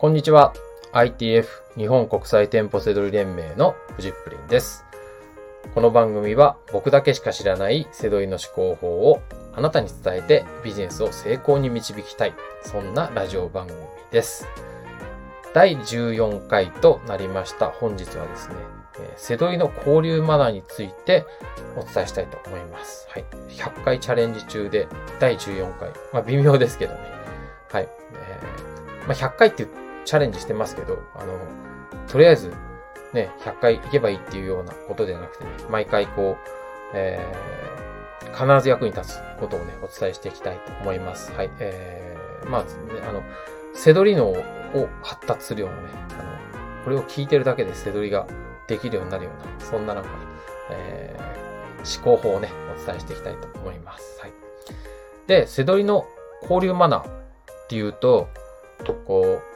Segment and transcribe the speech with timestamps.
[0.00, 0.52] こんにちは。
[0.92, 4.84] ITF 日本国際店舗セドリ連盟のフジップリンです。
[5.74, 9.20] この番組は僕だけしか知らないセドリの思考法を
[9.56, 12.34] あなたに伝えてビジネスを成功に導きたい。
[12.62, 13.76] そんなラジオ番組
[14.12, 14.46] です。
[15.52, 18.54] 第14回となりました本日はですね、
[19.16, 21.26] セドリの交流マナーについて
[21.76, 23.08] お伝えしたいと思います。
[23.10, 23.24] はい。
[23.48, 24.86] 100回チャレンジ中で
[25.18, 25.88] 第14回。
[26.12, 27.00] まあ微妙ですけどね。
[27.72, 27.88] はい。
[28.12, 28.78] えー
[29.08, 31.38] まあ100回っていうチャレンジしてますけど、あの、
[32.10, 32.50] とりあえず、
[33.12, 36.50] ね、100回行けばいいっていうようなことではなくてね、毎回こう、
[36.94, 37.68] えー
[38.34, 41.32] 必ず役に立つことをね、お伝えしていきたいと思います。
[41.32, 41.50] はい。
[41.58, 42.68] えーまあ、ね、
[43.08, 43.22] あの、
[43.74, 44.36] セドリ脳を
[45.02, 45.88] 発達するようなね、
[46.20, 48.26] あの、これを聞いてるだけでセドリが
[48.68, 50.10] できるようになるような、そんななんか、
[50.70, 54.20] えー思考法をね、お伝えしていきたいと思います。
[54.20, 54.32] はい。
[55.26, 56.06] で、セドリの
[56.42, 58.28] 交流マナーっていうと、
[59.06, 59.47] こう、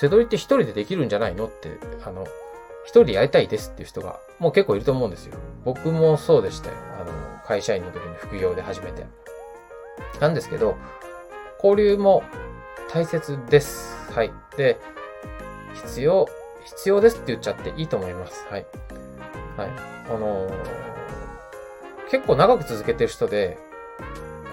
[0.00, 2.24] セドリって一人でできるんじゃないのって、あの、
[2.84, 5.36] 一人でやりたいですっていう人が、もう結構いると思うんですよ。
[5.62, 6.76] 僕もそうでしたよ。
[6.98, 7.12] あの、
[7.46, 9.04] 会社員の時に副業で始めて。
[10.18, 10.78] なんですけど、
[11.62, 12.22] 交流も
[12.90, 14.10] 大切です。
[14.10, 14.32] はい。
[14.56, 14.78] で、
[15.74, 16.26] 必要、
[16.64, 18.46] 必要ですって言っちゃっていいと思います。
[18.48, 18.66] はい。
[19.58, 19.68] はい。
[20.08, 20.80] あのー
[22.10, 23.58] 結構長く続けてる人で、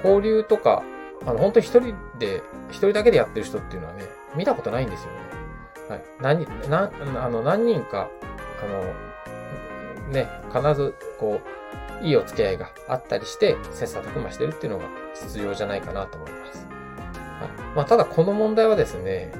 [0.03, 0.83] 交流とか、
[1.25, 4.03] あの、本当一人で、一人だけでやってる人っていうのはね、
[4.35, 5.26] 見たことないんですよね。
[5.89, 6.01] はい。
[6.21, 6.91] 何、な、
[7.23, 8.09] あの、何人か、
[8.63, 11.39] あの、ね、必ず、こ
[12.01, 16.67] う、いいお付き合いがあったりして、切磋琢磨してるっていうのが必要じゃないかなと思います。
[16.67, 17.75] はい。
[17.75, 19.31] まあ、ただこの問題はですね、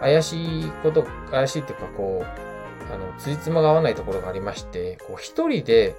[0.00, 5.94] 怪しいこと、怪しいっていうか、こう、あの、辻褄が合わないところがありまして、こう、一人で、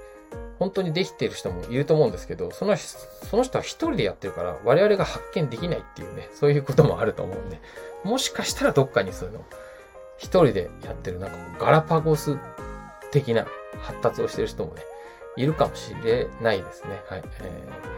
[0.59, 7.59] 本当にできている人もいると思うんですけど、その、その人は一人でやってるから、我々が発見できないっていうね、そういうこともあると思うんで、
[8.03, 9.45] もしかしたらどっかにそういうの、
[10.17, 12.37] 一人でやってる、なんかガラパゴス
[13.11, 13.45] 的な
[13.81, 14.81] 発達をしてる人もね、
[15.35, 17.01] いるかもしれないですね。
[17.09, 17.23] はい。
[17.41, 17.95] えー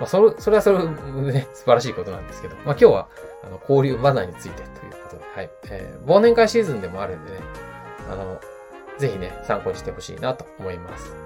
[0.00, 0.84] まあ、それ、それはそれで
[1.32, 3.08] ね、 素晴らしいことなんですけど、まあ今日は、
[3.44, 5.50] あの、交流マナーについてということで、はい。
[5.70, 7.38] えー忘年会シーズンでもあるんでね、
[8.10, 8.40] あの、
[8.98, 11.12] ぜひね、参考にしてほしいなと思います。
[11.12, 11.16] は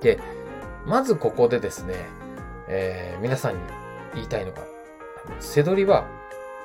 [0.00, 0.02] い。
[0.04, 0.20] で、
[0.84, 1.94] まずここでですね、
[2.68, 3.60] えー皆さんに
[4.14, 4.62] 言いたいのが、
[5.26, 6.04] あのセドリは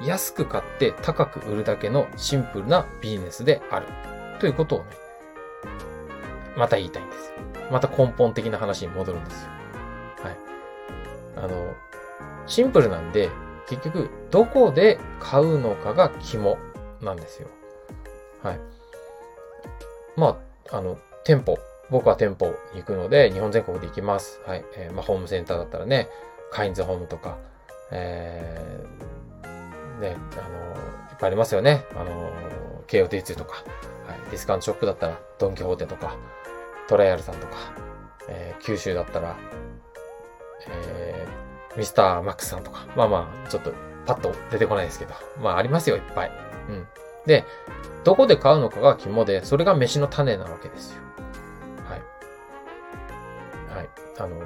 [0.01, 3.87] 安く買って高く売るだけのシンプルなビジネスである。
[4.39, 4.85] ということをね、
[6.55, 7.33] また言いたいんです。
[7.71, 9.49] また根本的な話に戻るんですよ。
[10.23, 10.37] はい。
[11.37, 11.73] あの、
[12.45, 13.29] シンプルなんで、
[13.67, 16.57] 結局、どこで買うのかが肝
[17.01, 17.47] なんですよ。
[18.43, 18.59] はい。
[20.15, 20.39] ま
[20.71, 21.57] あ、あの、店舗。
[21.89, 24.41] 僕は店舗に行くので、日本全国で行きます。
[24.45, 24.65] はい。
[24.75, 26.09] えーまあ、ホームセンターだったらね、
[26.51, 27.37] カインズホームとか、
[27.91, 29.16] えー、
[29.99, 30.75] ね、あの、
[31.11, 31.85] いっぱいありますよね。
[31.95, 32.31] あの、
[32.87, 33.63] KOT2 とか、
[34.07, 34.31] はい。
[34.31, 36.15] ディスカウントショップだったら、ドンキホーテとか、
[36.87, 37.53] トライアルさんとか、
[38.29, 39.35] えー九州だったら、
[40.67, 43.71] えーミスターマックスさんとか、まあまあ、ちょっと
[44.07, 46.31] パッと出てこないですけど、まあありますよ、いっぱい。
[46.69, 46.87] うん。
[47.27, 47.45] で、
[48.03, 51.01] どこで買うのかが肝で、それが飯の種なわけですよ。
[51.87, 52.01] はい。
[53.77, 53.89] はい。
[54.17, 54.41] あの、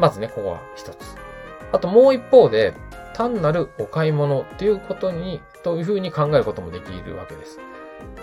[0.00, 0.96] まずね、ここは一つ。
[1.72, 2.74] あともう一方で、
[3.14, 7.58] 単なるお買い物っていうことに、というふうに考えることもできるわけです。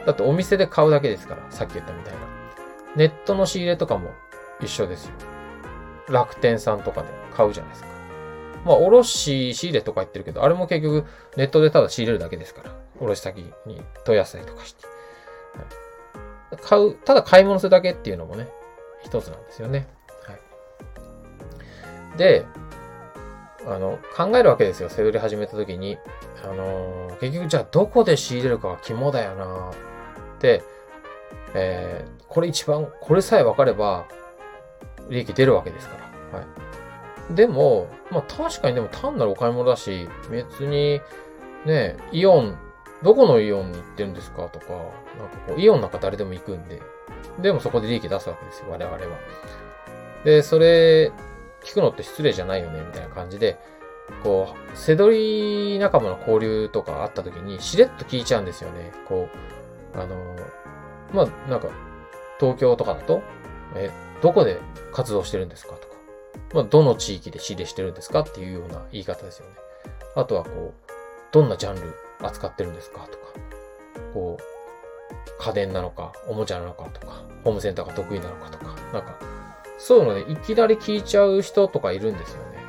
[0.05, 2.19] だってお店で買うだけですから、さっき言ったみたいな。
[2.95, 4.11] ネットの仕入れとかも
[4.61, 5.13] 一緒ですよ。
[6.09, 7.89] 楽天さんとかで買うじゃないですか。
[8.65, 11.05] まあ、卸仕入れとか言ってるけど、あれも結局
[11.37, 12.75] ネットでただ仕入れるだけですから。
[12.99, 14.85] 卸先に問い合わせとかして。
[14.85, 15.91] はい
[16.59, 18.49] 買う、ただ買い物するだけっていうのもね、
[19.03, 19.87] 一つなんですよね。
[20.23, 20.33] は
[22.15, 22.17] い。
[22.17, 22.45] で、
[23.67, 24.89] あの、考えるわけですよ。
[24.89, 25.97] セドリ始めた時に。
[26.43, 29.73] あのー結局じゃあどこで仕入れるかは肝だよなっ
[30.39, 30.63] て、
[31.53, 34.05] えーこれ一番、これさえ分かれば、
[35.09, 35.97] 利益出るわけですか
[36.31, 36.39] ら。
[36.39, 37.35] はい。
[37.35, 41.01] でも、まあ確かにでも単なるお買い物だし、別に、
[41.65, 42.57] ね、イオン、
[43.03, 44.85] どこのイオンに行ってるんですかとか、なんか
[45.47, 46.81] こう、イオンなんか誰でも行くんで、
[47.39, 49.01] でもそこで利益出すわけですよ、我々は。
[50.23, 51.11] で、それ、
[51.63, 53.59] 聞くのって失礼じゃないよね、みたいな感じで、
[54.23, 58.91] こう、セドリ仲間の交流とかあった時に、しれっと聞いちゃうんですよね。
[59.07, 59.29] こ
[59.95, 60.15] う、あの、
[61.13, 61.69] まあ、なんか、
[62.39, 63.21] 東京とかだと、
[63.75, 63.89] え、
[64.21, 64.59] どこで
[64.91, 65.93] 活動してるんですかとか、
[66.53, 69.55] まあ、どの地域で仕入れしてるんですかっていうような言い方ですよね。
[70.15, 70.91] あとはこう、
[71.31, 73.33] どんなジャンル扱ってるんですかとか、
[74.13, 74.43] こう、
[75.39, 79.17] 家電なのか、おもちゃなのかとか、ホームセンターが得意なのかとか、なんか、
[79.81, 82.59] そういうのね、いきなり聞いちゃう人とかいるんですよね。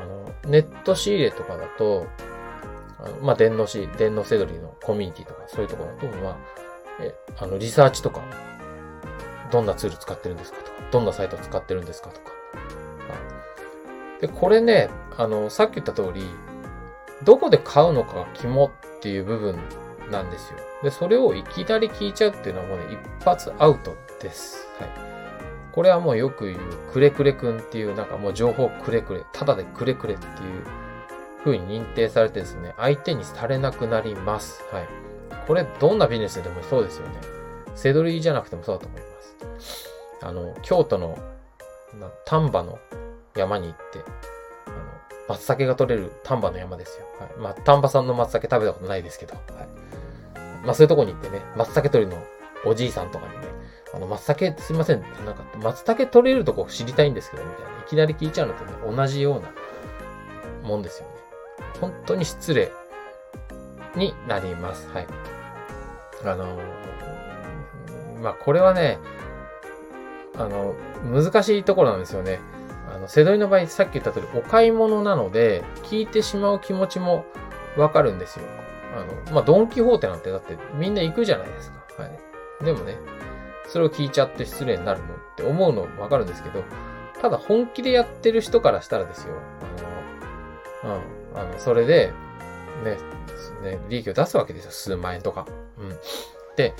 [0.00, 2.06] あの、ネット仕入れとかだと、
[3.00, 6.36] あのまあ、電脳し、電脳セドリのコミュニティとか、そういうところだと、まあ、
[7.00, 8.20] え、あの、リサーチとか、
[9.50, 12.32] どんなツール使ってるんですかとか、どんなサイト使ってるんですかとか。
[14.20, 14.88] で、これね、
[15.18, 16.24] あの、さっき言った通り、
[17.24, 18.70] どこで買うのかが肝っ
[19.00, 19.58] ていう部分
[20.12, 20.58] なんですよ。
[20.84, 24.68] で、それをいきなり聞いちゃうっていうのはもうね、一発アウトです。
[24.78, 25.11] はい。
[25.72, 26.58] これはもうよく言う、
[26.92, 30.32] くれくれくんっていう、なんかもう情報くれくれ、ただでくれくれっていう
[31.44, 34.62] 風に認定されてですね、相手にされなくなります。
[34.70, 34.86] はい。
[35.46, 37.14] これ、どんなビジネスでもそうですよね。
[37.74, 39.88] セドリじゃなくてもそうだと思います。
[40.22, 41.18] あの、京都の、
[42.26, 42.78] 丹波の
[43.34, 43.98] 山に行って、
[44.66, 44.76] あの、
[45.28, 47.06] 松茸が取れる丹波の山ですよ。
[47.18, 47.30] はい。
[47.38, 49.46] まあ、丹波産の松茸食べたことないですけど、はい。
[50.64, 52.22] まあ、そういうとこに行ってね、松茸取りの
[52.64, 53.61] おじいさんとかにね、
[53.94, 57.70] あの、松茸、すいません、なんか、松茸取れるとこ知りたいんですけど、みたいな。
[57.70, 59.52] いきなり聞いちゃうのとね、同じような
[60.66, 61.14] もんですよね。
[61.80, 62.72] 本当に失礼
[63.96, 64.88] になります。
[64.88, 65.06] はい。
[66.24, 66.58] あの
[68.22, 68.98] まあ、これはね、
[70.36, 70.74] あの、
[71.04, 72.38] 難しいところなんですよね。
[72.94, 77.24] あの、セドリの場合、さっき言った通り、お買い物なので、聞いてしまう気持ちも
[77.76, 78.44] わかるんですよ。
[78.96, 82.02] あの、まあ、ドンキホーテなんてだってみんな行くじゃないですか。
[82.02, 82.08] は
[82.60, 82.64] い。
[82.64, 82.96] でもね、
[83.68, 86.62] それを聞いちゃって失礼になるのって思うのわかるんですけど、
[87.20, 89.34] ただ本気でやってる人からしたらですよ。
[90.82, 91.38] あの、うん。
[91.40, 92.12] あの、それで、
[92.84, 92.98] ね、
[93.62, 94.70] ね、利益を出すわけですよ。
[94.72, 95.46] 数万円とか。
[95.78, 95.96] うん。
[96.56, 96.74] で、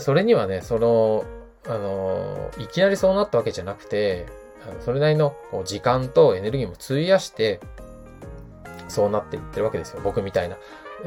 [0.00, 1.24] それにはね、その、
[1.66, 4.26] あの、いきなりそうなったわけじゃなくて、
[4.68, 7.60] あのそれなりのこう時間とエネルギーも費やして、
[8.88, 10.00] そうなっていってるわけですよ。
[10.02, 10.56] 僕みたいな、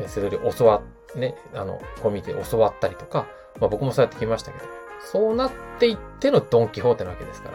[0.07, 0.81] それより教わ、
[1.15, 3.27] ね、あの、コミュニティで教わったりとか、
[3.59, 4.65] まあ僕もそうやってきましたけど、
[5.11, 7.49] そうなっていってのドンキホーテなわけですか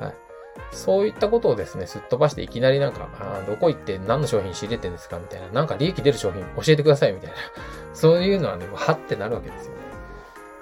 [0.00, 0.14] ら、はい。
[0.72, 7.36] そういったことをですね、すっ飛ばしていきなりなんか、あどこ行って何の商品仕入れてんですかみたいな、なんか利益出る商品教えてくださいみたいな、
[7.94, 9.78] そういうのはね、はってなるわけですよね。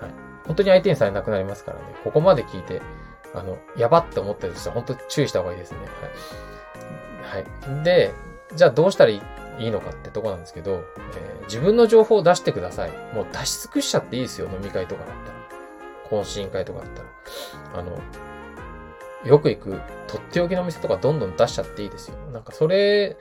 [0.01, 0.11] はい。
[0.47, 2.83] 本当に相手にされなくなりますからね、ここまで聞いて、
[3.35, 5.79] あの、やばって思ってる人は本当注意した方がいいですね。
[7.31, 7.45] はい。
[7.45, 7.85] はい。
[7.85, 8.13] で、
[8.55, 9.23] じゃあどうしたらいい
[9.58, 10.84] いいのかってとこなんですけど、
[11.16, 12.90] えー、自分の情報を出してください。
[13.14, 15.32] もう出し尽くしちゃっていいですよ、飲み会とかだった
[16.16, 16.22] ら。
[16.22, 17.08] 懇親会とかだったら。
[17.81, 17.99] あの、
[19.25, 22.16] よく行く、とっておきの店とかどんどん出しちゃっていいですよ。
[22.32, 23.16] なんかそれ、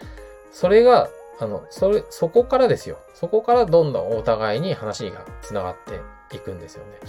[0.51, 2.97] それが、あの、それ、そこからですよ。
[3.13, 5.75] そこからどんどんお互いに話が繋がっ
[6.29, 6.99] ていくんですよね。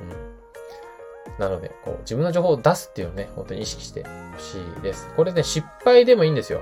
[0.00, 1.38] うん。
[1.38, 5.08] なので、こう、自分の情報を出すっていうのをね、本当に意識してほしいです。
[5.16, 6.60] これね、失敗でもいいんですよ。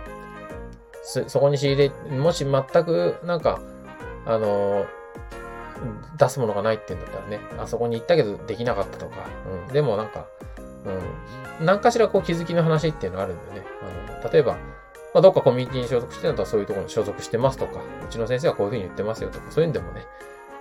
[1.02, 3.60] そこに仕入れ、もし全く、なんか、
[4.26, 4.86] あのー、
[6.18, 9.28] 出すものがないって言うんだったらね、あそこに行ったけどできなかったとか、
[9.66, 10.26] うん、でもなんか、
[11.60, 13.66] うん、何かしらこう気づきの話っていうのがあるんでね、
[14.10, 14.54] あの、例えば、
[15.14, 20.06] まあ、どっかコミュニティに所属してるんだったらそういうところに所属してますとか、うちの先生はこういうふうに言ってますよとか、そういうんでもね、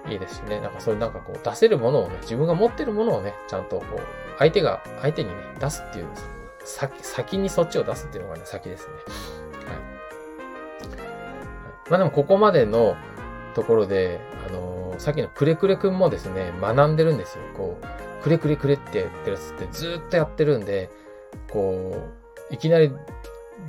[0.09, 3.99] いいですしね、なんかそういうなんかこう出せるものをね、自分が持ってるものをね、ちゃんとこう、
[4.37, 6.05] 相手が、相手にね、出すっていう、
[6.63, 8.93] 先、先にそっちを出すっていうのがね、先ですね。
[11.89, 12.95] まあでもここまでの
[13.55, 17.43] ところで、あのー、さっきのくれくれくんもですね、学んでるんですよ。
[17.55, 20.89] こう、くれくれくれってやってるやつってずっとやってるんで、
[21.51, 22.09] こ
[22.51, 22.91] う、いきなり、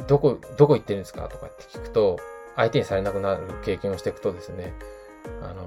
[0.07, 1.29] どこ、どこ行ってるんですか？
[1.29, 2.19] とかって聞くと、
[2.57, 4.75] 相手にされなくなる経験をしていくとですね、
[5.43, 5.67] あの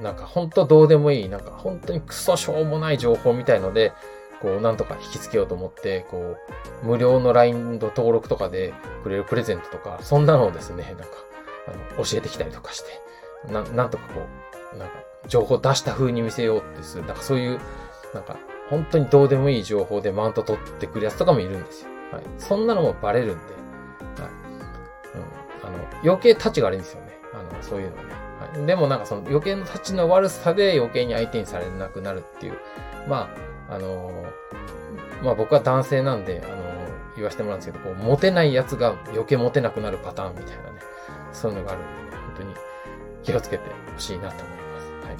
[0.00, 3.92] ー、なんか本当どうでもいい、なんか本当にクソしょうもない情報みたいので、
[4.40, 6.36] こう、なんとか引きつけようと思って、こ
[6.82, 11.16] う、無料の LINE の登録とかでくれるプレゼントとか、そんなのをですね、 なんか、
[11.68, 14.20] あの、教えてきたりとかして、な、なんとかこ
[14.74, 14.94] う、なんか、
[15.26, 17.60] 情報出した風に見せようってする、なんかそういう、
[18.14, 18.36] なんか、
[18.70, 21.90] 本当にどうでもいい情報でマウント取ってくるやつとかもいるんですよ。
[22.12, 22.22] はい。
[22.38, 23.44] そんなのもバレるんで、
[24.22, 24.32] はい。
[25.14, 25.68] うん。
[25.68, 27.18] あの、余計立ちが悪いんですよね。
[27.32, 28.10] あの、そういうのはね。
[28.56, 28.66] はい。
[28.66, 32.58] でもなんかその余計の立ちの悪さで余計に相手にされなくなるっていう。
[33.08, 34.24] まあ、あの、
[35.22, 36.56] まあ僕は男性なんで、あの、
[37.16, 40.80] 言わせてもらうんですけど、こう、モテないやつが余計モテなくなるパターンみたいなね。
[41.32, 42.54] そういうのがあるんでね、本当に
[43.22, 45.08] 気をつけてほしいなと思います。
[45.08, 45.16] はい。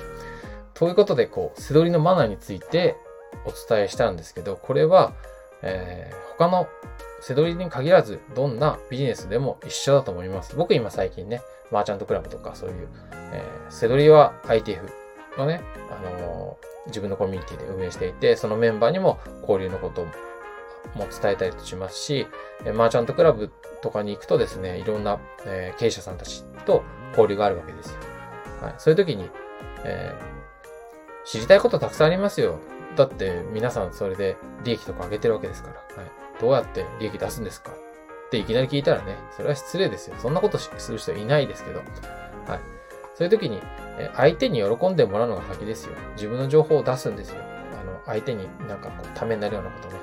[0.74, 2.96] ということで、こう、背取りのマナーについて
[3.44, 5.12] お伝えしたんですけど、これは、
[5.62, 6.68] えー、他の
[7.20, 10.56] 背取りに限らず、どんなビジネスでも一緒だと思います。
[10.56, 12.88] 僕今最近ね、マーチャントクラブとかそういう、
[13.32, 14.88] えー、背取りは ITF
[15.38, 15.60] のね、
[15.90, 20.04] あのー、自分のコミュニティで運営していて、そのメンバーにも交流のこと
[20.94, 22.26] も伝えたりとしますし、
[22.74, 23.50] マーチャントクラブ
[23.82, 27.96] とかに行くとですね、いろんな、え、経営者さんたちと交流があるわけですよ。
[28.62, 28.74] はい。
[28.78, 29.28] そういう時に、
[29.84, 32.58] えー、知りたいことたくさんありますよ。
[32.96, 36.02] だって皆さんそれで利益とか上げてるわけですから。
[36.02, 36.10] はい。
[36.40, 37.72] どうやって利益出すんですか？
[37.72, 40.16] っていきなり聞いたらね、それは失礼ですよ。
[40.18, 41.80] そんなことする人いないですけど。
[41.80, 42.60] はい。
[43.16, 43.60] そういう時に、
[44.14, 45.94] 相手に喜んでもらうのが先ですよ。
[46.16, 47.42] 自分の情報を出すんですよ。
[47.80, 49.94] あの、相手になんかこう、ためになるようなことね。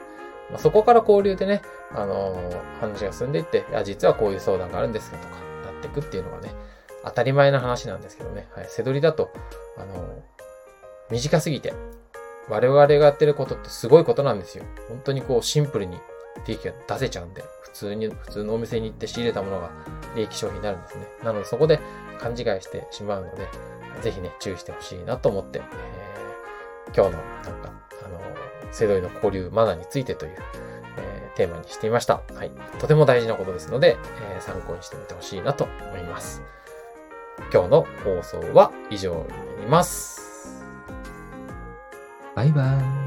[0.50, 5.36] まあ、そこから交流でね、あのー、話が進んでいって、いや、実はこういう相談があるんですよとか、
[5.72, 6.56] なっていくっていうのがね、
[7.06, 8.48] 当たり前な話なんですけどね。
[8.56, 8.66] はい。
[8.68, 9.32] 背取りだと、
[9.78, 10.22] あのー、
[11.12, 11.74] 短すぎて、
[12.50, 14.64] 我々がやってることってすごいことなんですよ。
[14.90, 16.00] 本当にこう、シンプルに
[16.48, 19.70] 利益が出せちゃうんで、普通に、普通のお店に行って仕入れたものが
[20.16, 21.06] 利益商品になるんですね。
[21.24, 21.80] なのでそこで
[22.24, 23.50] 勘違いしてしまうので、
[24.02, 27.74] ぜひね、注意してほしいなと思って、えー、今日のなんか、
[28.06, 28.22] あの、
[28.72, 30.38] セドイの交流マナーについてという、
[30.98, 32.22] えー、テーマにしていました。
[32.34, 32.52] はい。
[32.80, 33.98] とても大事なことですので、
[34.34, 36.42] えー、参考にしてみてほしいなと思います。
[37.52, 40.64] 今日の放送は以上になります。
[42.36, 43.03] バイバーイ。